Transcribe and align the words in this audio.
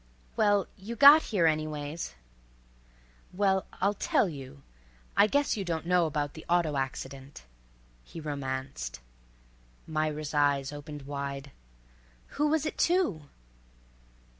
"Well—you 0.35 0.95
got 0.95 1.21
here, 1.21 1.45
_any_ways." 1.45 2.15
"Well—I'll 3.33 3.93
tell 3.93 4.27
you. 4.27 4.63
I 5.15 5.27
guess 5.27 5.55
you 5.55 5.63
don't 5.63 5.85
know 5.85 6.07
about 6.07 6.33
the 6.33 6.43
auto 6.49 6.75
accident," 6.75 7.43
he 8.03 8.19
romanced. 8.19 8.99
Myra's 9.85 10.33
eyes 10.33 10.71
opened 10.73 11.03
wide. 11.03 11.51
"Who 12.29 12.47
was 12.47 12.65
it 12.65 12.79
to?" 12.79 13.29